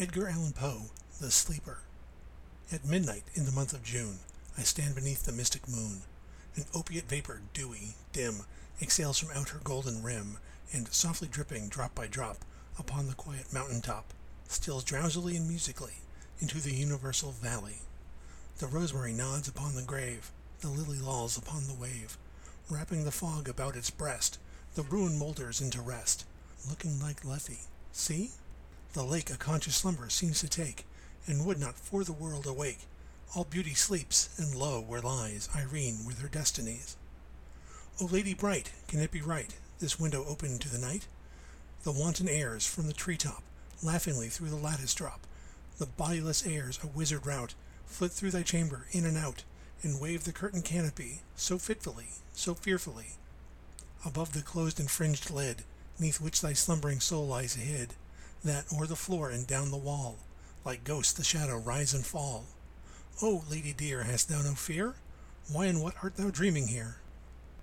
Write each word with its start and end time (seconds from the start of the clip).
Edgar 0.00 0.28
Allan 0.28 0.54
Poe, 0.54 0.84
The 1.20 1.30
Sleeper. 1.30 1.80
At 2.72 2.86
midnight 2.86 3.24
in 3.34 3.44
the 3.44 3.52
month 3.52 3.74
of 3.74 3.84
June, 3.84 4.20
I 4.56 4.62
stand 4.62 4.94
beneath 4.94 5.24
the 5.24 5.30
mystic 5.32 5.68
moon. 5.68 6.00
An 6.56 6.64
opiate 6.74 7.06
vapor, 7.06 7.42
dewy, 7.52 7.96
dim, 8.10 8.36
exhales 8.80 9.18
from 9.18 9.28
out 9.36 9.50
her 9.50 9.60
golden 9.62 10.02
rim, 10.02 10.38
and 10.72 10.90
softly 10.90 11.28
dripping 11.28 11.68
drop 11.68 11.94
by 11.94 12.06
drop 12.06 12.38
upon 12.78 13.08
the 13.08 13.14
quiet 13.14 13.52
mountain 13.52 13.82
top, 13.82 14.14
steals 14.48 14.84
drowsily 14.84 15.36
and 15.36 15.46
musically 15.46 15.96
into 16.38 16.62
the 16.62 16.72
universal 16.72 17.32
valley. 17.32 17.80
The 18.56 18.68
rosemary 18.68 19.12
nods 19.12 19.48
upon 19.48 19.74
the 19.74 19.82
grave, 19.82 20.30
the 20.62 20.68
lily 20.68 20.98
lolls 20.98 21.36
upon 21.36 21.66
the 21.66 21.74
wave, 21.74 22.16
wrapping 22.70 23.04
the 23.04 23.10
fog 23.10 23.50
about 23.50 23.76
its 23.76 23.90
breast. 23.90 24.38
The 24.76 24.82
ruin 24.82 25.18
moulders 25.18 25.60
into 25.60 25.82
rest, 25.82 26.24
looking 26.66 26.98
like 27.02 27.22
Lethe. 27.22 27.58
See? 27.92 28.30
The 28.92 29.04
lake 29.04 29.30
a 29.30 29.36
conscious 29.36 29.76
slumber 29.76 30.10
seems 30.10 30.40
to 30.40 30.48
take, 30.48 30.84
and 31.26 31.46
would 31.46 31.60
not 31.60 31.78
for 31.78 32.02
the 32.02 32.12
world 32.12 32.44
awake. 32.44 32.80
All 33.36 33.44
beauty 33.44 33.72
sleeps, 33.72 34.30
and 34.36 34.52
lo, 34.52 34.80
where 34.80 35.00
lies 35.00 35.48
Irene 35.54 36.04
with 36.04 36.18
her 36.18 36.28
destinies. 36.28 36.96
O 38.00 38.06
lady 38.06 38.34
bright, 38.34 38.72
can 38.88 38.98
it 38.98 39.12
be 39.12 39.22
right, 39.22 39.54
this 39.78 40.00
window 40.00 40.24
open 40.24 40.58
to 40.58 40.68
the 40.68 40.78
night? 40.78 41.06
The 41.84 41.92
wanton 41.92 42.28
airs 42.28 42.66
from 42.66 42.88
the 42.88 42.92
tree 42.92 43.16
top, 43.16 43.44
laughingly 43.80 44.28
through 44.28 44.50
the 44.50 44.56
lattice 44.56 44.92
drop. 44.92 45.20
The 45.78 45.86
bodiless 45.86 46.44
airs 46.44 46.80
a 46.82 46.88
wizard 46.88 47.26
rout, 47.26 47.54
flit 47.86 48.10
through 48.10 48.32
thy 48.32 48.42
chamber, 48.42 48.86
in 48.90 49.06
and 49.06 49.16
out, 49.16 49.44
and 49.84 50.00
wave 50.00 50.24
the 50.24 50.32
curtain 50.32 50.62
canopy, 50.62 51.22
so 51.36 51.58
fitfully, 51.58 52.08
so 52.32 52.54
fearfully. 52.54 53.10
Above 54.04 54.32
the 54.32 54.42
closed 54.42 54.80
and 54.80 54.90
fringed 54.90 55.30
lid, 55.30 55.62
neath 56.00 56.20
which 56.20 56.40
thy 56.40 56.54
slumbering 56.54 56.98
soul 56.98 57.28
lies 57.28 57.54
hid, 57.54 57.94
that 58.44 58.64
o'er 58.72 58.86
the 58.86 58.96
floor 58.96 59.30
and 59.30 59.46
down 59.46 59.70
the 59.70 59.76
wall, 59.76 60.18
like 60.64 60.84
ghosts 60.84 61.12
the 61.12 61.24
shadow 61.24 61.58
rise 61.58 61.94
and 61.94 62.06
fall. 62.06 62.46
O 63.22 63.44
lady 63.50 63.72
dear, 63.72 64.04
hast 64.04 64.28
thou 64.28 64.42
no 64.42 64.54
fear? 64.54 64.94
Why 65.50 65.66
and 65.66 65.82
what 65.82 65.94
art 66.02 66.16
thou 66.16 66.30
dreaming 66.30 66.68
here? 66.68 66.96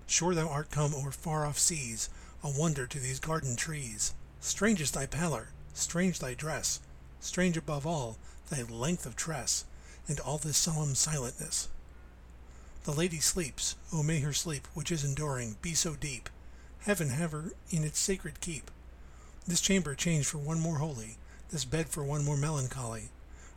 Sure 0.06 0.34
thou 0.34 0.48
art 0.48 0.70
come 0.70 0.94
o'er 0.94 1.10
far 1.10 1.44
off 1.44 1.58
seas, 1.58 2.08
a 2.42 2.50
wonder 2.50 2.86
to 2.86 2.98
these 2.98 3.18
garden 3.18 3.56
trees. 3.56 4.14
Strange 4.40 4.80
is 4.80 4.92
thy 4.92 5.06
pallor, 5.06 5.48
strange 5.74 6.20
thy 6.20 6.34
dress, 6.34 6.80
strange 7.20 7.56
above 7.56 7.86
all 7.86 8.16
thy 8.50 8.62
length 8.62 9.04
of 9.04 9.16
tress, 9.16 9.64
and 10.06 10.20
all 10.20 10.38
this 10.38 10.56
solemn 10.56 10.94
silentness. 10.94 11.68
The 12.84 12.92
lady 12.92 13.20
sleeps, 13.20 13.76
O 13.92 14.02
may 14.02 14.20
her 14.20 14.32
sleep, 14.32 14.66
which 14.72 14.90
is 14.90 15.04
enduring, 15.04 15.56
be 15.60 15.74
so 15.74 15.94
deep. 15.94 16.30
Heaven 16.80 17.10
have 17.10 17.32
her 17.32 17.52
in 17.70 17.84
its 17.84 17.98
sacred 17.98 18.40
keep. 18.40 18.70
This 19.48 19.62
chamber 19.62 19.94
change 19.94 20.26
for 20.26 20.36
one 20.36 20.60
more 20.60 20.76
holy, 20.76 21.16
this 21.48 21.64
bed 21.64 21.88
for 21.88 22.04
one 22.04 22.22
more 22.22 22.36
melancholy. 22.36 23.08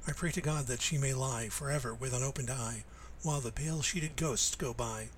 I 0.08 0.14
pray 0.14 0.32
to 0.32 0.40
God 0.40 0.68
that 0.68 0.82
she 0.82 0.98
may 0.98 1.14
lie 1.14 1.50
forever 1.50 1.94
with 1.94 2.14
unopened 2.14 2.50
eye, 2.50 2.86
while 3.24 3.42
the 3.42 3.52
pale 3.52 3.82
sheeted 3.82 4.16
ghosts 4.16 4.56
go 4.56 4.74
by. 4.74 5.10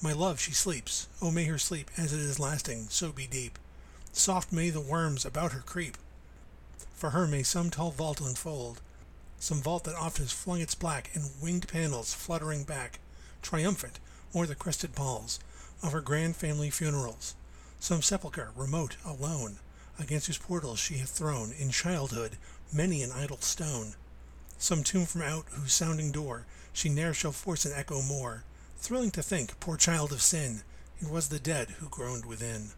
My 0.00 0.12
love, 0.12 0.38
she 0.38 0.52
sleeps. 0.52 1.08
Oh, 1.20 1.32
may 1.32 1.46
her 1.46 1.58
sleep, 1.58 1.90
as 1.96 2.12
it 2.12 2.20
is 2.20 2.38
lasting, 2.38 2.90
so 2.90 3.10
be 3.10 3.26
deep. 3.26 3.58
Soft 4.12 4.52
may 4.52 4.70
the 4.70 4.80
worms 4.80 5.24
about 5.24 5.50
her 5.50 5.64
creep. 5.66 5.96
For 6.94 7.10
her 7.10 7.26
may 7.26 7.42
some 7.42 7.68
tall 7.68 7.90
vault 7.90 8.20
unfold, 8.20 8.80
some 9.40 9.60
vault 9.60 9.82
that 9.82 9.96
oft 9.96 10.18
has 10.18 10.30
flung 10.30 10.60
its 10.60 10.76
black 10.76 11.10
and 11.12 11.32
winged 11.42 11.66
panels 11.66 12.14
fluttering 12.14 12.62
back, 12.62 13.00
triumphant, 13.42 13.98
o'er 14.32 14.46
the 14.46 14.54
crested 14.54 14.94
palls 14.94 15.40
of 15.82 15.90
her 15.90 16.00
grand 16.00 16.36
family 16.36 16.70
funerals 16.70 17.34
some 17.78 18.02
sepulchre 18.02 18.50
remote, 18.56 18.96
alone, 19.04 19.58
against 19.98 20.26
whose 20.26 20.38
portals 20.38 20.78
she 20.78 20.98
hath 20.98 21.10
thrown 21.10 21.52
in 21.52 21.70
childhood 21.70 22.36
many 22.72 23.02
an 23.02 23.12
idle 23.12 23.40
stone. 23.40 23.94
Some 24.58 24.82
tomb 24.82 25.06
from 25.06 25.22
out 25.22 25.46
whose 25.50 25.72
sounding 25.72 26.10
door 26.10 26.46
she 26.72 26.88
ne'er 26.88 27.14
shall 27.14 27.32
force 27.32 27.64
an 27.64 27.72
echo 27.74 28.02
more. 28.02 28.44
Thrilling 28.78 29.10
to 29.12 29.22
think, 29.22 29.58
poor 29.60 29.76
child 29.76 30.12
of 30.12 30.22
sin, 30.22 30.62
it 31.00 31.08
was 31.08 31.28
the 31.28 31.38
dead 31.38 31.70
who 31.78 31.88
groaned 31.88 32.26
within. 32.26 32.70